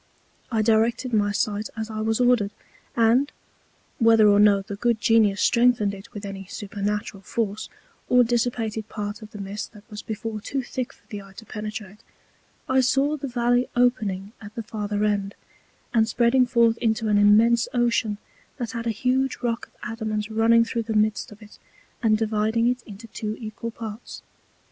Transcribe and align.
I 0.51 0.63
directed 0.63 1.13
my 1.13 1.31
Sight 1.31 1.69
as 1.77 1.91
I 1.91 2.01
was 2.01 2.19
ordered, 2.19 2.49
and 2.95 3.31
(whether 3.99 4.27
or 4.27 4.39
no 4.39 4.63
the 4.63 4.75
good 4.75 4.99
Genius 4.99 5.39
strengthened 5.43 5.93
it 5.93 6.11
with 6.11 6.25
any 6.25 6.45
supernatural 6.47 7.21
Force, 7.21 7.69
or 8.09 8.23
dissipated 8.23 8.89
Part 8.89 9.21
of 9.21 9.29
the 9.29 9.37
Mist 9.37 9.73
that 9.73 9.83
was 9.91 10.01
before 10.01 10.41
too 10.41 10.63
thick 10.63 10.91
for 10.91 11.05
the 11.09 11.21
Eye 11.21 11.33
to 11.33 11.45
penetrate) 11.45 11.99
I 12.67 12.81
saw 12.81 13.15
the 13.15 13.27
Valley 13.27 13.69
opening 13.75 14.31
at 14.41 14.55
the 14.55 14.63
farther 14.63 15.03
End, 15.03 15.35
and 15.93 16.09
spreading 16.09 16.47
forth 16.47 16.79
into 16.79 17.07
an 17.07 17.19
immense 17.19 17.67
Ocean, 17.71 18.17
that 18.57 18.71
had 18.71 18.87
a 18.87 18.89
huge 18.89 19.37
Rock 19.43 19.67
of 19.67 19.75
Adamant 19.91 20.29
running 20.31 20.65
through 20.65 20.81
the 20.89 20.95
Midst 20.95 21.31
of 21.31 21.43
it, 21.43 21.59
and 22.01 22.17
dividing 22.17 22.67
it 22.67 22.81
into 22.87 23.05
two 23.05 23.37
equal 23.39 23.69
parts. 23.69 24.23